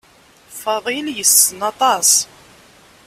Faḍil 0.61 1.07
yessen 1.17 1.59
aṭas. 1.71 2.11